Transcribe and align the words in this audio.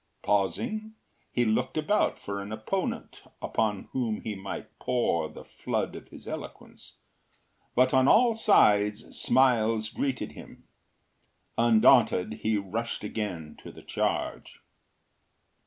”Pausing, 0.23 0.95
he 1.31 1.45
looked 1.45 1.77
about 1.77 2.17
for 2.17 2.41
an 2.41 2.51
opponent 2.51 3.21
upon 3.39 3.83
whom 3.93 4.21
he 4.21 4.33
might 4.33 4.79
pour 4.79 5.29
the 5.29 5.43
flood 5.43 5.95
of 5.95 6.07
his 6.07 6.27
eloquence, 6.27 6.95
but 7.75 7.93
on 7.93 8.07
all 8.07 8.33
sides 8.33 9.15
smiles 9.15 9.89
greeted 9.89 10.31
him. 10.31 10.63
Undaunted, 11.55 12.39
he 12.41 12.57
rushed 12.57 13.03
again 13.03 13.55
to 13.61 13.71
the 13.71 13.83
charge. 13.83 14.63